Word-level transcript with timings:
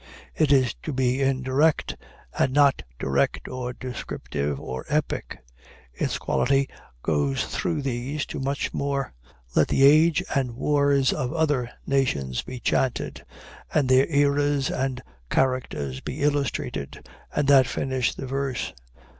It 0.33 0.51
is 0.51 0.73
to 0.81 0.91
be 0.93 1.21
indirect, 1.21 1.95
and 2.35 2.51
not 2.51 2.81
direct 2.97 3.47
or 3.47 3.71
descriptive 3.71 4.59
or 4.59 4.83
epic. 4.89 5.37
Its 5.93 6.17
quality 6.17 6.67
goes 7.03 7.45
through 7.45 7.83
these 7.83 8.25
to 8.25 8.39
much 8.39 8.73
more. 8.73 9.13
Let 9.55 9.67
the 9.67 9.83
age 9.83 10.23
and 10.33 10.55
wars 10.55 11.13
of 11.13 11.31
other 11.33 11.69
nations 11.85 12.41
be 12.41 12.59
chanted, 12.59 13.23
and 13.71 13.87
their 13.87 14.07
eras 14.09 14.71
and 14.71 15.03
characters 15.29 15.99
be 16.01 16.23
illustrated, 16.23 17.07
and 17.35 17.47
that 17.49 17.67
finish 17.67 18.15
the 18.15 18.25
verse. 18.25 18.73